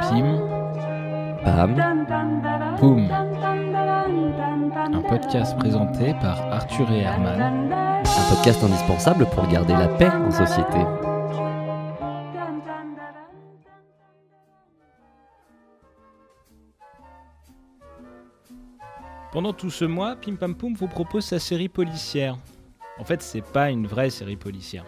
Pim, 0.00 0.38
Pam, 1.42 1.74
Poum. 2.78 3.10
Un 4.92 5.02
podcast 5.02 5.58
présenté 5.58 6.14
par 6.20 6.40
Arthur 6.52 6.92
et 6.92 7.00
Herman. 7.00 7.72
un 7.72 8.34
podcast 8.34 8.62
indispensable 8.62 9.26
pour 9.26 9.44
garder 9.48 9.72
la 9.72 9.88
paix 9.88 10.08
en 10.08 10.30
société. 10.30 10.78
Pendant 19.32 19.52
tout 19.52 19.70
ce 19.70 19.84
mois, 19.84 20.14
Pim 20.14 20.36
Pam 20.36 20.54
Poum 20.54 20.74
vous 20.74 20.86
propose 20.86 21.24
sa 21.24 21.40
série 21.40 21.68
policière. 21.68 22.38
En 23.00 23.04
fait, 23.04 23.20
c'est 23.20 23.42
pas 23.42 23.70
une 23.70 23.88
vraie 23.88 24.10
série 24.10 24.36
policière. 24.36 24.84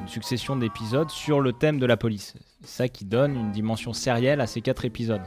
Une 0.00 0.08
succession 0.08 0.56
d'épisodes 0.56 1.10
sur 1.10 1.40
le 1.40 1.52
thème 1.52 1.78
de 1.78 1.86
la 1.86 1.96
police. 1.96 2.34
Ça 2.64 2.88
qui 2.88 3.04
donne 3.04 3.36
une 3.36 3.52
dimension 3.52 3.92
sérielle 3.92 4.40
à 4.40 4.46
ces 4.46 4.60
quatre 4.60 4.84
épisodes. 4.84 5.22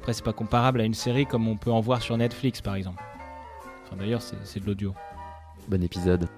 Après, 0.00 0.12
c'est 0.12 0.24
pas 0.24 0.32
comparable 0.32 0.80
à 0.80 0.84
une 0.84 0.94
série 0.94 1.26
comme 1.26 1.46
on 1.46 1.56
peut 1.56 1.70
en 1.70 1.80
voir 1.80 2.02
sur 2.02 2.16
Netflix 2.16 2.60
par 2.60 2.74
exemple. 2.74 3.02
Enfin, 3.84 3.96
d'ailleurs, 3.96 4.22
c'est 4.22 4.60
de 4.60 4.66
l'audio. 4.66 4.94
Bon 5.68 5.82
épisode. 5.82 6.28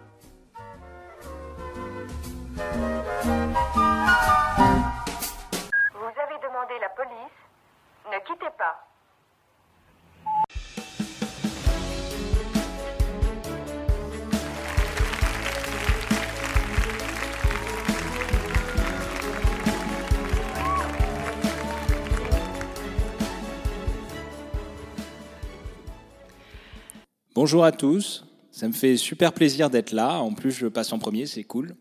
Bonjour 27.34 27.64
à 27.64 27.72
tous, 27.72 28.24
ça 28.52 28.68
me 28.68 28.72
fait 28.72 28.96
super 28.96 29.32
plaisir 29.32 29.68
d'être 29.68 29.90
là. 29.90 30.20
En 30.20 30.34
plus, 30.34 30.52
je 30.52 30.68
passe 30.68 30.92
en 30.92 31.00
premier, 31.00 31.26
c'est 31.26 31.42
cool. 31.42 31.74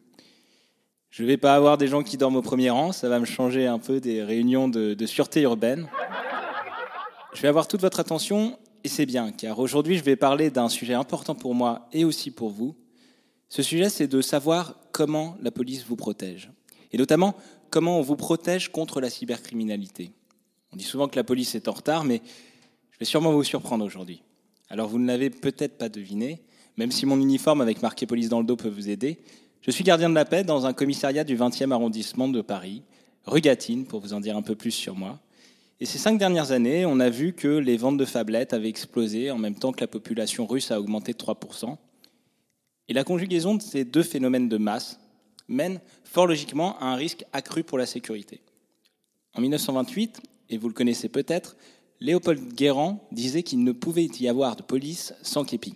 Je 1.11 1.23
vais 1.23 1.37
pas 1.37 1.53
avoir 1.53 1.77
des 1.77 1.87
gens 1.87 2.01
qui 2.01 2.17
dorment 2.17 2.37
au 2.37 2.41
premier 2.41 2.71
rang, 2.71 2.91
ça 2.91 3.07
va 3.07 3.19
me 3.19 3.25
changer 3.25 3.67
un 3.67 3.77
peu 3.77 3.99
des 3.99 4.23
réunions 4.23 4.67
de 4.67 5.05
sûreté 5.05 5.41
urbaine. 5.41 5.87
Je 7.35 7.41
vais 7.43 7.49
avoir 7.49 7.67
toute 7.67 7.81
votre 7.81 7.99
attention 7.99 8.57
et 8.83 8.87
c'est 8.87 9.05
bien, 9.05 9.31
car 9.31 9.59
aujourd'hui, 9.59 9.95
je 9.95 10.03
vais 10.03 10.15
parler 10.15 10.49
d'un 10.49 10.69
sujet 10.69 10.95
important 10.95 11.35
pour 11.35 11.53
moi 11.53 11.87
et 11.93 12.03
aussi 12.03 12.31
pour 12.31 12.49
vous. 12.49 12.75
Ce 13.47 13.61
sujet, 13.61 13.89
c'est 13.89 14.07
de 14.07 14.21
savoir 14.21 14.79
comment 14.91 15.37
la 15.39 15.51
police 15.51 15.85
vous 15.85 15.95
protège. 15.95 16.49
Et 16.91 16.97
notamment, 16.97 17.35
comment 17.69 17.99
on 17.99 18.01
vous 18.01 18.15
protège 18.15 18.71
contre 18.71 18.99
la 18.99 19.11
cybercriminalité. 19.11 20.13
On 20.71 20.77
dit 20.77 20.83
souvent 20.83 21.07
que 21.07 21.15
la 21.15 21.23
police 21.23 21.53
est 21.53 21.67
en 21.67 21.73
retard, 21.73 22.05
mais 22.05 22.23
je 22.89 22.97
vais 22.97 23.05
sûrement 23.05 23.31
vous 23.31 23.43
surprendre 23.43 23.85
aujourd'hui. 23.85 24.23
Alors 24.69 24.87
vous 24.87 24.99
ne 24.99 25.07
l'avez 25.07 25.29
peut-être 25.29 25.77
pas 25.77 25.89
deviné, 25.89 26.41
même 26.77 26.91
si 26.91 27.05
mon 27.05 27.19
uniforme 27.19 27.61
avec 27.61 27.81
marqué 27.81 28.05
police 28.05 28.29
dans 28.29 28.39
le 28.39 28.45
dos 28.45 28.55
peut 28.55 28.69
vous 28.69 28.89
aider, 28.89 29.19
je 29.61 29.71
suis 29.71 29.83
gardien 29.83 30.09
de 30.09 30.15
la 30.15 30.25
paix 30.25 30.43
dans 30.43 30.65
un 30.65 30.73
commissariat 30.73 31.23
du 31.23 31.37
20e 31.37 31.71
arrondissement 31.71 32.27
de 32.27 32.41
Paris, 32.41 32.83
rue 33.25 33.39
Gatine, 33.39 33.85
pour 33.85 34.01
vous 34.01 34.13
en 34.13 34.19
dire 34.19 34.35
un 34.35 34.41
peu 34.41 34.55
plus 34.55 34.71
sur 34.71 34.95
moi. 34.95 35.19
Et 35.79 35.85
ces 35.85 35.97
cinq 35.97 36.17
dernières 36.17 36.51
années, 36.51 36.85
on 36.85 36.99
a 36.99 37.09
vu 37.09 37.33
que 37.33 37.47
les 37.47 37.77
ventes 37.77 37.97
de 37.97 38.05
phablettes 38.05 38.53
avaient 38.53 38.69
explosé 38.69 39.31
en 39.31 39.37
même 39.37 39.55
temps 39.55 39.71
que 39.71 39.81
la 39.81 39.87
population 39.87 40.45
russe 40.45 40.71
a 40.71 40.79
augmenté 40.79 41.13
de 41.13 41.17
3%. 41.17 41.77
Et 42.89 42.93
la 42.93 43.03
conjugaison 43.03 43.55
de 43.55 43.61
ces 43.61 43.85
deux 43.85 44.03
phénomènes 44.03 44.49
de 44.49 44.57
masse 44.57 44.99
mène 45.47 45.79
fort 46.03 46.27
logiquement 46.27 46.77
à 46.79 46.85
un 46.85 46.95
risque 46.95 47.25
accru 47.33 47.63
pour 47.63 47.77
la 47.77 47.85
sécurité. 47.85 48.41
En 49.33 49.41
1928, 49.41 50.21
et 50.49 50.57
vous 50.57 50.67
le 50.67 50.73
connaissez 50.73 51.09
peut-être, 51.09 51.55
Léopold 52.03 52.53
Guérand 52.53 53.07
disait 53.13 53.43
qu'il 53.43 53.63
ne 53.63 53.71
pouvait 53.71 54.09
y 54.19 54.27
avoir 54.27 54.57
de 54.57 54.61
police 54.61 55.13
sans 55.21 55.45
képi. 55.45 55.75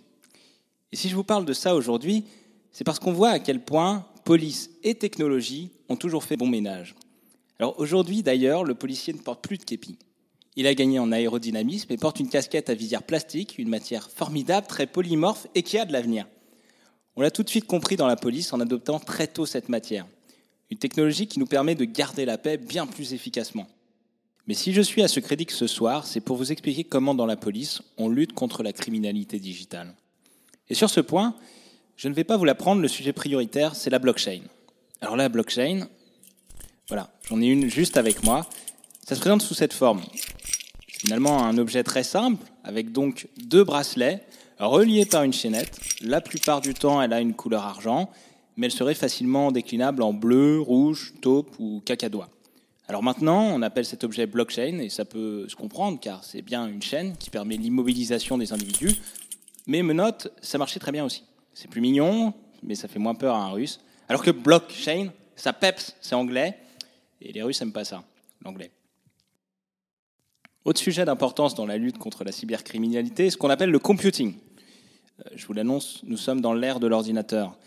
Et 0.92 0.96
si 0.96 1.08
je 1.08 1.16
vous 1.16 1.24
parle 1.24 1.46
de 1.46 1.54
ça 1.54 1.74
aujourd'hui, 1.74 2.24
c'est 2.70 2.84
parce 2.84 2.98
qu'on 2.98 3.14
voit 3.14 3.30
à 3.30 3.38
quel 3.38 3.64
point 3.64 4.06
police 4.26 4.68
et 4.84 4.94
technologie 4.94 5.70
ont 5.88 5.96
toujours 5.96 6.24
fait 6.24 6.36
bon 6.36 6.46
ménage. 6.46 6.94
Alors 7.58 7.80
aujourd'hui 7.80 8.22
d'ailleurs, 8.22 8.64
le 8.64 8.74
policier 8.74 9.14
ne 9.14 9.20
porte 9.20 9.42
plus 9.42 9.56
de 9.56 9.64
képi. 9.64 9.96
Il 10.54 10.66
a 10.66 10.74
gagné 10.74 10.98
en 10.98 11.12
aérodynamisme 11.12 11.90
et 11.90 11.96
porte 11.96 12.20
une 12.20 12.28
casquette 12.28 12.68
à 12.68 12.74
visière 12.74 13.04
plastique, 13.04 13.56
une 13.56 13.70
matière 13.70 14.10
formidable, 14.10 14.66
très 14.66 14.86
polymorphe 14.86 15.46
et 15.54 15.62
qui 15.62 15.78
a 15.78 15.86
de 15.86 15.94
l'avenir. 15.94 16.26
On 17.16 17.22
l'a 17.22 17.30
tout 17.30 17.42
de 17.42 17.48
suite 17.48 17.66
compris 17.66 17.96
dans 17.96 18.06
la 18.06 18.16
police 18.16 18.52
en 18.52 18.60
adoptant 18.60 19.00
très 19.00 19.28
tôt 19.28 19.46
cette 19.46 19.70
matière. 19.70 20.06
Une 20.70 20.78
technologie 20.78 21.26
qui 21.26 21.38
nous 21.38 21.46
permet 21.46 21.74
de 21.74 21.86
garder 21.86 22.26
la 22.26 22.36
paix 22.36 22.58
bien 22.58 22.86
plus 22.86 23.14
efficacement. 23.14 23.66
Mais 24.48 24.54
si 24.54 24.72
je 24.72 24.80
suis 24.80 25.02
à 25.02 25.08
ce 25.08 25.20
crédit 25.20 25.46
ce 25.50 25.66
soir, 25.66 26.06
c'est 26.06 26.22
pour 26.22 26.38
vous 26.38 26.52
expliquer 26.52 26.82
comment 26.82 27.14
dans 27.14 27.26
la 27.26 27.36
police, 27.36 27.82
on 27.98 28.08
lutte 28.08 28.32
contre 28.32 28.62
la 28.62 28.72
criminalité 28.72 29.38
digitale. 29.38 29.94
Et 30.70 30.74
sur 30.74 30.88
ce 30.88 31.00
point, 31.00 31.34
je 31.96 32.08
ne 32.08 32.14
vais 32.14 32.24
pas 32.24 32.38
vous 32.38 32.46
l'apprendre, 32.46 32.80
le 32.80 32.88
sujet 32.88 33.12
prioritaire, 33.12 33.76
c'est 33.76 33.90
la 33.90 33.98
blockchain. 33.98 34.40
Alors 35.02 35.16
la 35.16 35.28
blockchain, 35.28 35.86
voilà, 36.88 37.10
j'en 37.28 37.42
ai 37.42 37.46
une 37.46 37.68
juste 37.68 37.98
avec 37.98 38.24
moi. 38.24 38.48
Ça 39.06 39.14
se 39.14 39.20
présente 39.20 39.42
sous 39.42 39.52
cette 39.52 39.74
forme. 39.74 40.00
Finalement 40.86 41.44
un 41.44 41.58
objet 41.58 41.84
très 41.84 42.02
simple, 42.02 42.42
avec 42.64 42.90
donc 42.90 43.28
deux 43.36 43.64
bracelets 43.64 44.24
reliés 44.58 45.04
par 45.04 45.24
une 45.24 45.34
chaînette. 45.34 45.78
La 46.00 46.22
plupart 46.22 46.62
du 46.62 46.72
temps, 46.72 47.02
elle 47.02 47.12
a 47.12 47.20
une 47.20 47.34
couleur 47.34 47.64
argent, 47.64 48.10
mais 48.56 48.68
elle 48.68 48.72
serait 48.72 48.94
facilement 48.94 49.52
déclinable 49.52 50.02
en 50.02 50.14
bleu, 50.14 50.58
rouge, 50.58 51.12
taupe 51.20 51.54
ou 51.58 51.82
cacadois. 51.84 52.30
Alors 52.88 53.02
maintenant, 53.02 53.42
on 53.42 53.60
appelle 53.60 53.84
cet 53.84 54.02
objet 54.02 54.26
blockchain, 54.26 54.78
et 54.78 54.88
ça 54.88 55.04
peut 55.04 55.46
se 55.46 55.54
comprendre, 55.54 56.00
car 56.00 56.24
c'est 56.24 56.40
bien 56.40 56.66
une 56.66 56.80
chaîne 56.80 57.16
qui 57.18 57.28
permet 57.28 57.58
l'immobilisation 57.58 58.38
des 58.38 58.54
individus. 58.54 58.94
Mais 59.66 59.82
menottes, 59.82 60.28
ça 60.40 60.56
marchait 60.56 60.80
très 60.80 60.92
bien 60.92 61.04
aussi. 61.04 61.24
C'est 61.52 61.68
plus 61.68 61.82
mignon, 61.82 62.32
mais 62.62 62.74
ça 62.74 62.88
fait 62.88 62.98
moins 62.98 63.14
peur 63.14 63.34
à 63.34 63.44
un 63.44 63.50
russe. 63.50 63.80
Alors 64.08 64.22
que 64.22 64.30
blockchain, 64.30 65.10
ça 65.36 65.52
peps, 65.52 65.96
c'est 66.00 66.14
anglais, 66.14 66.58
et 67.20 67.32
les 67.32 67.42
Russes 67.42 67.60
n'aiment 67.60 67.72
pas 67.72 67.84
ça, 67.84 68.04
l'anglais. 68.42 68.70
Autre 70.64 70.80
sujet 70.80 71.04
d'importance 71.04 71.54
dans 71.54 71.66
la 71.66 71.76
lutte 71.76 71.98
contre 71.98 72.24
la 72.24 72.32
cybercriminalité, 72.32 73.28
ce 73.28 73.36
qu'on 73.36 73.50
appelle 73.50 73.70
le 73.70 73.78
computing. 73.78 74.34
Euh, 75.20 75.30
Je 75.34 75.46
vous 75.46 75.52
l'annonce, 75.52 76.00
nous 76.04 76.16
sommes 76.16 76.40
dans 76.40 76.54
l'ère 76.54 76.80
de 76.80 76.86
l'ordinateur. 76.86 77.58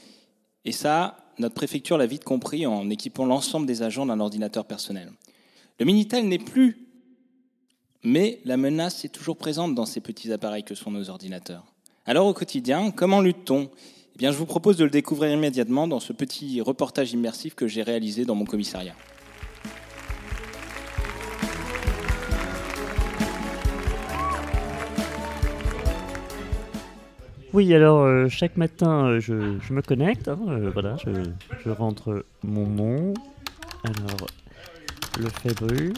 Et 0.66 0.72
ça, 0.72 1.18
notre 1.42 1.56
préfecture 1.56 1.98
l'a 1.98 2.06
vite 2.06 2.24
compris 2.24 2.66
en 2.66 2.90
équipant 2.90 3.26
l'ensemble 3.26 3.66
des 3.66 3.82
agents 3.82 4.06
d'un 4.06 4.20
ordinateur 4.20 4.66
personnel. 4.66 5.12
Le 5.80 5.86
Minitel 5.86 6.28
n'est 6.28 6.38
plus, 6.38 6.88
mais 8.04 8.40
la 8.46 8.58
menace 8.58 9.04
est 9.04 9.10
toujours 9.10 9.38
présente 9.38 9.76
dans 9.76 9.86
ces 9.86 10.00
petits 10.00 10.32
appareils 10.32 10.64
que 10.64 10.76
sont 10.76 10.92
nos 10.92 11.10
ordinateurs. 11.10 11.66
Alors 12.06 12.28
au 12.28 12.34
quotidien, 12.34 12.92
comment 12.92 13.22
lutte-t-on? 13.22 13.70
Eh 14.16 14.18
bien, 14.18 14.32
je 14.32 14.38
vous 14.38 14.46
propose 14.46 14.78
de 14.78 14.84
le 14.84 14.90
découvrir 14.90 15.32
immédiatement 15.32 15.88
dans 15.88 16.00
ce 16.00 16.14
petit 16.14 16.62
reportage 16.62 17.14
immersif 17.14 17.56
que 17.56 17.68
j'ai 17.68 17.82
réalisé 17.82 18.26
dans 18.26 18.36
mon 18.36 18.46
commissariat. 18.46 18.96
Oui, 27.54 27.74
alors 27.74 28.04
euh, 28.04 28.28
chaque 28.30 28.56
matin, 28.56 29.08
euh, 29.08 29.20
je, 29.20 29.58
je 29.60 29.74
me 29.74 29.82
connecte. 29.82 30.28
hein, 30.30 30.40
euh, 30.48 30.70
voilà, 30.72 30.96
je, 31.06 31.12
je 31.66 31.70
rentre 31.70 32.26
mon 32.44 32.66
nom. 32.66 33.14
Alors, 33.84 34.28
le 35.20 35.28
Fébru. 35.28 35.94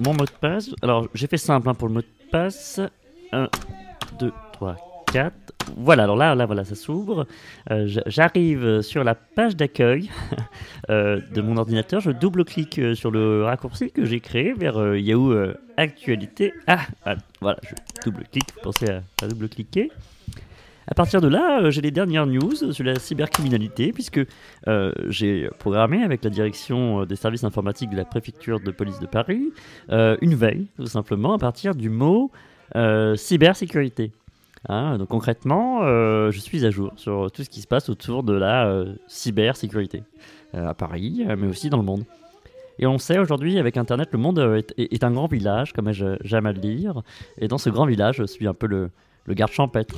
Mon 0.00 0.12
mot 0.14 0.24
de 0.24 0.30
passe. 0.40 0.70
Alors, 0.82 1.08
j'ai 1.14 1.26
fait 1.26 1.36
simple 1.36 1.68
hein, 1.68 1.74
pour 1.74 1.88
le 1.88 1.94
mot 1.94 2.00
de 2.00 2.06
passe. 2.32 2.80
1, 3.32 3.48
2, 4.18 4.32
3, 4.54 4.76
4. 5.12 5.32
Voilà, 5.76 6.04
alors 6.04 6.16
là, 6.16 6.34
là 6.34 6.46
voilà, 6.46 6.64
ça 6.64 6.74
s'ouvre. 6.74 7.26
J'arrive 8.06 8.80
sur 8.80 9.04
la 9.04 9.14
page 9.14 9.54
d'accueil 9.54 10.10
de 10.88 11.40
mon 11.40 11.58
ordinateur. 11.58 12.00
Je 12.00 12.10
double-clique 12.10 12.80
sur 12.96 13.10
le 13.10 13.44
raccourci 13.44 13.90
que 13.90 14.04
j'ai 14.04 14.20
créé 14.20 14.52
vers 14.54 14.96
Yahoo 14.96 15.34
Actualité. 15.76 16.54
Ah, 16.66 16.80
ah, 17.04 17.16
voilà, 17.40 17.58
je 17.62 17.74
double-clique. 18.04 18.48
Pensez 18.62 18.88
à, 18.90 19.02
à 19.22 19.28
double-cliquer. 19.28 19.90
À 20.90 20.94
partir 20.94 21.20
de 21.20 21.28
là, 21.28 21.60
euh, 21.60 21.70
j'ai 21.70 21.82
les 21.82 21.90
dernières 21.90 22.26
news 22.26 22.72
sur 22.72 22.84
la 22.84 22.98
cybercriminalité, 22.98 23.92
puisque 23.92 24.20
euh, 24.66 24.92
j'ai 25.08 25.50
programmé 25.58 26.02
avec 26.02 26.24
la 26.24 26.30
direction 26.30 27.02
euh, 27.02 27.04
des 27.04 27.16
services 27.16 27.44
informatiques 27.44 27.90
de 27.90 27.96
la 27.96 28.06
préfecture 28.06 28.58
de 28.58 28.70
police 28.70 28.98
de 28.98 29.06
Paris 29.06 29.52
une 29.90 30.34
veille, 30.34 30.66
tout 30.76 30.86
simplement, 30.86 31.34
à 31.34 31.38
partir 31.38 31.74
du 31.74 31.90
mot 31.90 32.30
cybersécurité. 33.16 34.12
Hein, 34.68 34.98
donc 34.98 35.08
concrètement, 35.08 35.82
je 36.30 36.38
suis 36.38 36.64
à 36.66 36.70
jour 36.70 36.92
sur 36.96 37.30
tout 37.32 37.42
ce 37.42 37.50
qui 37.50 37.60
se 37.60 37.66
passe 37.66 37.88
autour 37.88 38.22
de 38.22 38.32
la 38.32 38.84
cybersécurité 39.06 40.02
à 40.52 40.74
Paris, 40.74 41.24
mais 41.38 41.46
aussi 41.46 41.70
dans 41.70 41.78
le 41.78 41.84
monde. 41.84 42.04
Et 42.78 42.86
on 42.86 42.98
sait 42.98 43.18
aujourd'hui, 43.18 43.58
avec 43.58 43.76
Internet, 43.76 44.10
le 44.12 44.18
monde 44.18 44.62
est, 44.76 45.04
un 45.04 45.10
grand 45.10 45.26
village, 45.26 45.72
comme 45.72 45.90
j'aime 45.92 46.46
à 46.46 46.52
le 46.52 46.60
dire. 46.60 47.02
Et 47.38 47.48
dans 47.48 47.58
ce 47.58 47.70
grand 47.70 47.86
village, 47.86 48.16
je 48.16 48.24
suis 48.24 48.46
un 48.46 48.54
peu 48.54 48.66
le 48.66 48.90
garde 49.34 49.52
champêtre. 49.52 49.96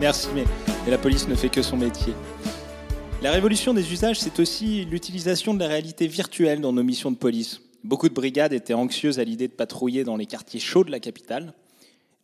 Merci, 0.00 0.28
mais 0.34 0.44
la 0.88 0.96
police 0.96 1.28
ne 1.28 1.34
fait 1.34 1.50
que 1.50 1.60
son 1.60 1.76
métier. 1.76 2.14
La 3.22 3.32
révolution 3.32 3.74
des 3.74 3.92
usages, 3.92 4.18
c'est 4.18 4.40
aussi 4.40 4.86
l'utilisation 4.86 5.52
de 5.52 5.58
la 5.58 5.68
réalité 5.68 6.06
virtuelle 6.06 6.62
dans 6.62 6.72
nos 6.72 6.82
missions 6.82 7.10
de 7.10 7.18
police. 7.18 7.60
Beaucoup 7.84 8.08
de 8.08 8.14
brigades 8.14 8.54
étaient 8.54 8.72
anxieuses 8.72 9.18
à 9.18 9.24
l'idée 9.24 9.46
de 9.46 9.52
patrouiller 9.52 10.02
dans 10.02 10.16
les 10.16 10.24
quartiers 10.24 10.58
chauds 10.58 10.84
de 10.84 10.90
la 10.90 11.00
capitale. 11.00 11.52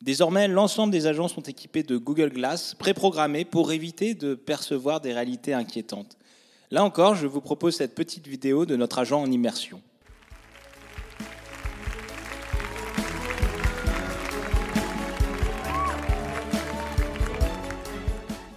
Désormais, 0.01 0.49
l'ensemble 0.49 0.91
des 0.91 1.07
agents 1.07 1.29
sont 1.29 1.43
équipés 1.43 1.83
de 1.83 1.99
Google 1.99 2.31
Glass, 2.31 2.75
préprogrammés 2.75 3.45
pour 3.45 3.71
éviter 3.73 4.15
de 4.15 4.35
percevoir 4.35 5.03
des 5.03 5.13
réalités 5.13 5.53
inquiétantes. 5.53 6.17
Là 6.71 6.83
encore, 6.83 7.15
je 7.15 7.27
vous 7.27 7.43
propose 7.43 7.77
cette 7.77 7.95
petite 7.95 8.27
vidéo 8.27 8.65
de 8.65 8.77
notre 8.77 9.01
agent 9.01 9.21
en 9.21 9.31
immersion. 9.31 9.83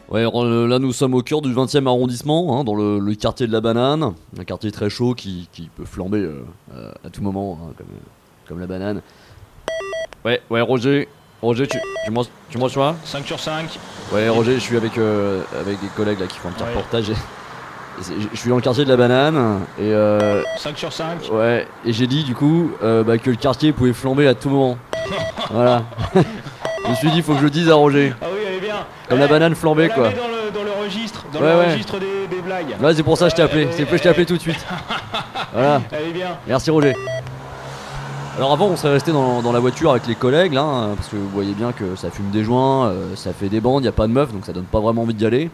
Ouais, 0.09 0.23
là 0.23 0.79
nous 0.79 0.91
sommes 0.91 1.13
au 1.13 1.21
cœur 1.21 1.41
du 1.41 1.53
20e 1.53 1.85
arrondissement, 1.85 2.59
hein, 2.59 2.63
dans 2.63 2.73
le, 2.75 2.97
le 2.97 3.13
quartier 3.13 3.45
de 3.45 3.51
la 3.51 3.61
banane, 3.61 4.13
un 4.39 4.43
quartier 4.43 4.71
très 4.71 4.89
chaud 4.89 5.13
qui, 5.13 5.47
qui 5.51 5.69
peut 5.75 5.85
flamber 5.85 6.17
euh, 6.17 6.43
euh, 6.75 6.91
à 7.05 7.09
tout 7.11 7.21
moment, 7.21 7.59
hein, 7.61 7.73
comme, 7.77 7.87
comme 8.47 8.59
la 8.59 8.65
banane. 8.65 9.01
Ouais, 10.25 10.41
ouais, 10.49 10.61
Roger, 10.61 11.07
Roger, 11.43 11.67
tu, 11.67 11.77
tu 12.05 12.11
m'en- 12.11 12.25
tu 12.49 12.57
me 12.57 12.63
reçois 12.63 12.95
5 13.05 13.23
sur 13.25 13.39
5. 13.39 13.77
Ouais, 14.11 14.27
Roger, 14.29 14.55
je 14.55 14.59
suis 14.61 14.77
avec, 14.77 14.97
euh, 14.97 15.43
avec 15.59 15.79
des 15.79 15.87
collègues 15.95 16.19
là 16.19 16.25
qui 16.25 16.39
font 16.39 16.49
un 16.49 16.53
petit 16.53 16.63
Ouais. 16.63 16.69
reportage. 16.69 17.11
et- 17.11 17.13
et 17.13 18.01
c'est- 18.01 18.13
je 18.33 18.37
suis 18.39 18.49
dans 18.49 18.55
le 18.55 18.61
quartier 18.63 18.85
de 18.85 18.89
la 18.89 18.97
banane 18.97 19.59
et 19.77 19.93
euh, 19.93 20.41
5 20.57 20.75
sur 20.75 20.91
5. 20.91 21.29
ouais, 21.31 21.67
et 21.85 21.93
j'ai 21.93 22.07
dit 22.07 22.23
du 22.23 22.33
coup 22.33 22.71
euh, 22.81 23.03
bah, 23.03 23.19
que 23.19 23.29
le 23.29 23.35
quartier 23.35 23.73
pouvait 23.73 23.93
flamber 23.93 24.25
à 24.27 24.33
tout 24.33 24.49
moment. 24.49 24.75
voilà. 25.51 25.83
je 26.15 26.89
me 26.89 26.95
suis 26.95 27.11
dit, 27.11 27.21
faut 27.21 27.33
que 27.33 27.39
je 27.39 27.43
le 27.43 27.49
dise 27.51 27.69
à 27.69 27.75
Roger. 27.75 28.11
Ah 28.21 28.25
oui, 28.33 28.39
elle 28.47 28.55
est 28.55 28.59
bien. 28.67 28.77
Comme 29.09 29.19
la 29.19 29.27
banane 29.27 29.53
on 29.53 29.55
flambée 29.55 29.87
la 29.87 29.93
quoi. 29.95 30.09
met 30.09 30.15
dans 30.15 30.27
le, 30.27 30.51
dans 30.53 30.63
le 30.63 30.83
registre, 30.83 31.25
dans 31.33 31.39
Ouais, 31.41 31.51
le 31.53 31.59
ouais. 31.59 31.71
registre 31.71 31.99
des, 31.99 32.27
des 32.35 32.41
blagues. 32.41 32.75
Ouais, 32.81 32.93
c'est 32.93 33.03
pour 33.03 33.17
ça 33.17 33.25
que 33.25 33.31
je 33.31 33.35
t'ai 33.37 33.41
appelé. 33.41 33.65
Ouais, 33.65 33.71
C'est 33.75 33.83
pour 33.85 33.91
ça 33.91 33.91
que 33.93 33.97
je 33.97 34.03
t'ai 34.03 34.09
appelé 34.09 34.25
tout 34.25 34.35
de 34.37 34.41
suite. 34.41 34.65
Voilà. 35.53 35.81
Est 35.91 36.11
bien. 36.13 36.37
Merci 36.47 36.69
Roger. 36.69 36.93
Alors 38.37 38.53
avant 38.53 38.67
on 38.67 38.75
serait 38.77 38.93
resté 38.93 39.11
dans, 39.11 39.41
dans 39.41 39.51
la 39.51 39.59
voiture 39.59 39.91
avec 39.91 40.05
les 40.07 40.15
collègues 40.15 40.53
là, 40.53 40.61
hein, 40.61 40.89
parce 40.95 41.07
que 41.09 41.15
vous 41.17 41.27
voyez 41.29 41.53
bien 41.53 41.71
que 41.71 41.95
ça 41.95 42.09
fume 42.11 42.29
des 42.29 42.43
joints, 42.43 42.87
euh, 42.87 43.15
ça 43.15 43.33
fait 43.33 43.49
des 43.49 43.59
bandes, 43.59 43.81
il 43.81 43.85
n'y 43.85 43.89
a 43.89 43.93
pas 43.93 44.07
de 44.07 44.13
meufs, 44.13 44.31
donc 44.31 44.45
ça 44.45 44.53
donne 44.53 44.65
pas 44.65 44.79
vraiment 44.79 45.01
envie 45.01 45.13
d'y 45.15 45.25
aller. 45.25 45.49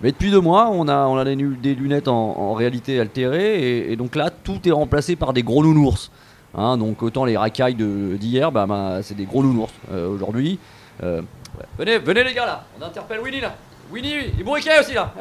Mais 0.00 0.12
depuis 0.12 0.30
deux 0.30 0.40
mois, 0.40 0.68
on 0.70 0.86
a, 0.88 1.06
on 1.06 1.16
a 1.16 1.24
des, 1.24 1.34
lunettes 1.74 2.06
en, 2.08 2.14
en 2.38 2.52
réalité 2.54 3.00
altérée, 3.00 3.58
et, 3.60 3.92
et 3.92 3.96
donc 3.96 4.14
là 4.14 4.30
tout 4.30 4.58
est 4.68 4.70
remplacé 4.72 5.16
par 5.16 5.32
des 5.32 5.42
gros 5.42 5.64
nounours. 5.64 6.10
Hein, 6.56 6.76
donc 6.76 7.02
autant 7.02 7.24
les 7.24 7.36
racailles 7.36 7.74
d'hier, 7.74 8.52
bah, 8.52 8.66
bah, 8.66 8.98
c'est 9.02 9.16
des 9.16 9.24
gros 9.24 9.42
nounours 9.42 9.72
euh, 9.92 10.08
aujourd'hui. 10.08 10.58
Euh, 11.02 11.22
Venez, 11.78 11.98
venez 11.98 12.24
les 12.24 12.34
gars 12.34 12.46
là, 12.46 12.64
on 12.78 12.82
interpelle 12.82 13.20
Winnie 13.20 13.40
là. 13.40 13.54
Winnie, 13.90 14.14
et 14.38 14.42
Bourriquet 14.42 14.80
aussi 14.80 14.94
là. 14.94 15.12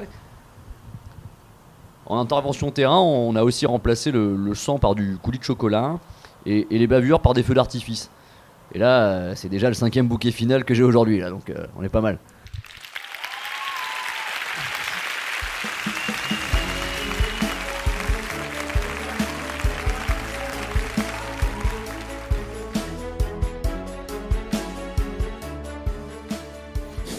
En 2.05 2.19
intervention 2.19 2.71
terrain, 2.71 2.99
on 2.99 3.35
a 3.35 3.43
aussi 3.43 3.65
remplacé 3.65 4.11
le, 4.11 4.53
sang 4.55 4.77
par 4.77 4.95
du 4.95 5.17
coulis 5.21 5.39
de 5.39 5.43
chocolat 5.43 5.99
et, 6.45 6.67
et 6.69 6.77
les 6.77 6.87
bavures 6.87 7.21
par 7.21 7.33
des 7.33 7.43
feux 7.43 7.53
d'artifice. 7.53 8.09
Et 8.73 8.79
là, 8.79 9.05
euh, 9.05 9.33
c'est 9.35 9.49
déjà 9.49 9.67
le 9.67 9.75
cinquième 9.75 10.07
bouquet 10.07 10.31
final 10.31 10.65
que 10.65 10.73
j'ai 10.73 10.83
aujourd'hui, 10.83 11.19
là, 11.19 11.29
donc 11.29 11.49
euh, 11.49 11.67
on 11.77 11.83
est 11.83 11.89
pas 11.89 12.01
mal. 12.01 12.17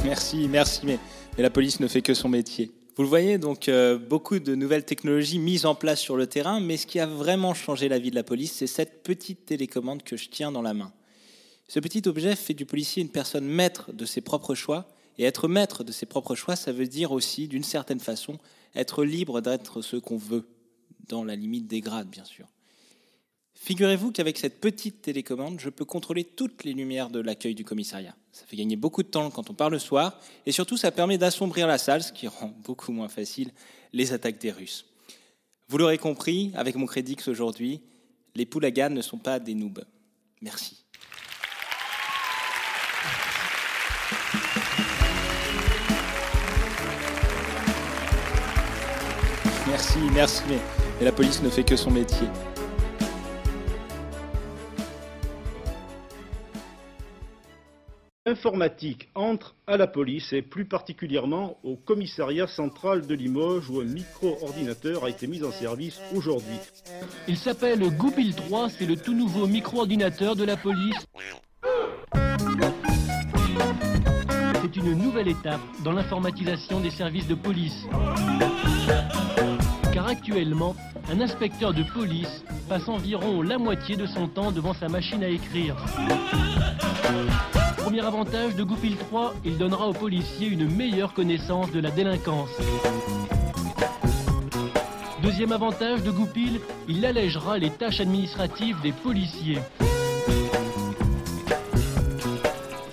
Merci, 0.05 0.49
merci, 0.49 0.81
mais, 0.85 0.99
la 1.39 1.49
police 1.49 1.81
ne 1.81 1.89
fait 1.89 2.03
que 2.03 2.13
son 2.13 2.29
métier. 2.29 2.73
Vous 2.97 3.03
le 3.03 3.09
voyez, 3.09 3.39
donc 3.39 3.69
euh, 3.69 3.99
beaucoup 3.99 4.39
de 4.39 4.55
nouvelles 4.55 4.85
technologies 4.85 5.39
mises 5.39 5.65
en 5.65 5.75
place 5.75 5.99
sur 5.99 6.17
le 6.17 6.27
terrain, 6.27 6.61
mais 6.61 6.77
ce 6.77 6.87
qui 6.87 7.01
a 7.01 7.07
vraiment 7.07 7.55
changé 7.55 7.89
la 7.89 7.99
vie 7.99 8.11
de 8.11 8.15
la 8.15 8.23
police, 8.23 8.53
c'est 8.53 8.67
cette 8.67 9.03
petite 9.03 9.47
télécommande 9.47 10.03
que 10.03 10.19
je 10.19 10.29
tiens 10.29 10.53
dans 10.53 10.61
la 10.61 10.75
main. 10.75 10.93
Ce 11.69 11.81
petit 11.81 12.07
objet 12.07 12.37
fait 12.37 12.53
du 12.53 12.67
policier 12.67 13.03
une 13.03 13.09
personne 13.09 13.47
maître 13.47 13.93
de 13.93 14.05
ses 14.05 14.21
propres 14.21 14.55
choix, 14.55 14.87
et 15.17 15.25
être 15.25 15.49
maître 15.49 15.85
de 15.85 15.93
ses 15.93 16.07
propres 16.07 16.35
choix, 16.35 16.55
ça 16.55 16.71
veut 16.71 16.87
dire 16.87 17.11
aussi, 17.11 17.49
d'une 17.49 17.65
certaine 17.65 18.01
façon, 18.01 18.39
être 18.75 19.05
libre 19.05 19.41
d'être 19.41 19.81
ce 19.81 19.97
qu'on 19.97 20.19
veut, 20.19 20.47
dans 21.09 21.25
la 21.25 21.35
limite 21.35 21.67
des 21.67 21.81
grades, 21.81 22.11
bien 22.11 22.25
sûr. 22.25 22.47
Figurez-vous 23.55 24.13
qu'avec 24.13 24.37
cette 24.37 24.61
petite 24.61 25.01
télécommande, 25.03 25.59
je 25.59 25.71
peux 25.71 25.85
contrôler 25.85 26.25
toutes 26.25 26.65
les 26.65 26.73
lumières 26.73 27.09
de 27.09 27.21
l'accueil 27.21 27.55
du 27.55 27.65
commissariat. 27.65 28.15
Ça 28.33 28.45
fait 28.47 28.57
gagner 28.57 28.77
beaucoup 28.77 29.03
de 29.03 29.09
temps 29.09 29.31
quand 29.31 29.49
on 29.49 29.55
part 29.55 29.71
le 29.71 29.79
soir, 29.79 30.21
et 30.45 30.53
surtout 30.53 30.77
ça 30.77 30.91
permet 30.91 31.19
d'assombrir 31.19 31.67
la 31.67 31.79
salle, 31.79 32.03
ce 32.03 32.13
qui 32.13 32.27
rend 32.29 32.53
beaucoup 32.65 32.93
moins 32.93 33.09
facile 33.09 33.51
les 33.93 34.13
attaques 34.13 34.41
des 34.41 34.51
Russes. 34.51 34.87
Vous 35.69 35.79
l'aurez 35.79 35.99
compris, 35.99 36.53
avec 36.55 36.75
mon 36.75 36.85
crédix 36.85 37.27
aujourd'hui, 37.29 37.81
les 38.35 38.45
poulagans 38.45 38.93
ne 38.93 39.01
sont 39.01 39.19
pas 39.19 39.39
des 39.39 39.55
noobs. 39.55 39.85
Merci. 40.43 40.85
Merci, 49.67 49.99
merci, 50.13 50.43
mais 50.49 51.05
la 51.05 51.13
police 51.13 51.43
ne 51.43 51.49
fait 51.49 51.65
que 51.65 51.77
son 51.77 51.91
métier. 51.91 52.29
L'informatique 58.27 59.11
entre 59.15 59.55
à 59.67 59.77
la 59.77 59.87
police 59.87 60.33
et 60.33 60.41
plus 60.41 60.65
particulièrement 60.65 61.59
au 61.63 61.77
commissariat 61.77 62.47
central 62.47 63.07
de 63.07 63.15
Limoges 63.15 63.69
où 63.69 63.81
un 63.81 63.85
micro-ordinateur 63.85 65.05
a 65.05 65.11
été 65.11 65.27
mis 65.27 65.45
en 65.45 65.53
service 65.53 66.01
aujourd'hui. 66.17 66.57
Il 67.29 67.37
s'appelle 67.37 67.81
Goupil 67.99 68.35
3, 68.35 68.71
c'est 68.71 68.87
le 68.87 68.97
tout 68.97 69.13
nouveau 69.13 69.47
micro-ordinateur 69.47 70.37
de 70.37 70.45
la 70.45 70.57
police. 70.57 70.97
C'est 74.63 74.77
une 74.77 74.95
nouvelle 74.95 75.29
étape 75.29 75.61
dans 75.85 75.93
l'informatisation 75.93 76.81
des 76.81 76.91
services 76.91 77.29
de 77.29 77.35
police. 77.35 77.85
Car 79.93 80.09
actuellement, 80.09 80.75
un 81.11 81.21
inspecteur 81.21 81.75
de 81.75 81.83
police 81.93 82.43
passe 82.71 82.89
environ 82.89 83.43
la 83.43 83.59
moitié 83.59 83.97
de 83.97 84.07
son 84.07 84.29
temps 84.29 84.51
devant 84.51 84.73
sa 84.73 84.89
machine 84.89 85.23
à 85.23 85.29
écrire. 85.29 85.77
Premier 87.85 88.01
avantage 88.01 88.57
de 88.57 88.63
Goupil 88.63 88.97
3, 88.97 89.35
il 89.45 89.59
donnera 89.59 89.87
aux 89.87 89.93
policiers 89.93 90.49
une 90.49 90.75
meilleure 90.75 91.13
connaissance 91.13 91.71
de 91.71 91.81
la 91.81 91.91
délinquance. 91.91 92.49
Deuxième 95.23 95.53
avantage 95.53 96.03
de 96.03 96.11
Goupil, 96.11 96.61
il 96.89 97.05
allègera 97.05 97.59
les 97.59 97.69
tâches 97.69 98.01
administratives 98.01 98.81
des 98.81 98.93
policiers. 98.93 99.59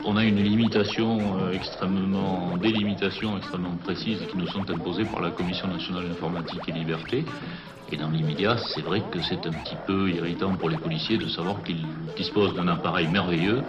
On 0.03 0.17
a 0.17 0.25
une 0.25 0.43
limitation 0.43 1.37
euh, 1.39 1.53
extrêmement, 1.53 2.57
des 2.57 2.73
limitations 2.73 3.37
extrêmement 3.37 3.77
précises 3.81 4.19
qui 4.29 4.37
nous 4.37 4.47
sont 4.47 4.69
imposées 4.69 5.05
par 5.05 5.21
la 5.21 5.31
Commission 5.31 5.69
nationale 5.69 6.09
d'informatique 6.09 6.67
et 6.67 6.73
liberté. 6.73 7.23
Et 7.91 7.97
dans 7.97 8.09
l'immédiat, 8.09 8.55
c'est 8.73 8.81
vrai 8.81 9.01
que 9.11 9.21
c'est 9.21 9.45
un 9.45 9.51
petit 9.51 9.75
peu 9.85 10.09
irritant 10.09 10.55
pour 10.55 10.69
les 10.69 10.77
policiers 10.77 11.17
de 11.17 11.27
savoir 11.27 11.61
qu'ils 11.63 11.85
disposent 12.15 12.55
d'un 12.55 12.67
appareil 12.69 13.07
merveilleux 13.07 13.63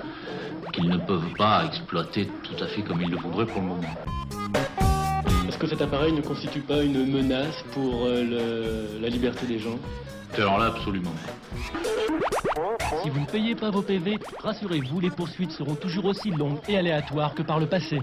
qu'ils 0.72 0.88
ne 0.88 0.96
peuvent 0.96 1.32
pas 1.36 1.64
exploiter 1.66 2.28
tout 2.44 2.62
à 2.62 2.66
fait 2.68 2.82
comme 2.82 3.02
ils 3.02 3.10
le 3.10 3.16
voudraient 3.16 3.46
pour 3.46 3.60
le 3.60 3.66
moment. 3.68 3.94
Est-ce 5.48 5.58
que 5.58 5.66
cet 5.66 5.82
appareil 5.82 6.12
ne 6.12 6.22
constitue 6.22 6.60
pas 6.60 6.82
une 6.82 7.04
menace 7.12 7.62
pour 7.72 8.06
euh, 8.06 8.22
le- 8.96 9.00
la 9.02 9.08
liberté 9.08 9.44
des 9.46 9.58
gens? 9.58 9.76
Alors 10.38 10.58
là, 10.58 10.66
absolument. 10.66 11.12
Si 13.02 13.10
vous 13.10 13.20
ne 13.20 13.26
payez 13.26 13.54
pas 13.54 13.70
vos 13.70 13.82
PV, 13.82 14.18
rassurez-vous, 14.42 15.00
les 15.00 15.10
poursuites 15.10 15.50
seront 15.52 15.74
toujours 15.74 16.06
aussi 16.06 16.30
longues 16.30 16.58
et 16.68 16.78
aléatoires 16.78 17.34
que 17.34 17.42
par 17.42 17.58
le 17.58 17.66
passé. 17.66 17.98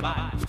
bye. 0.00 0.47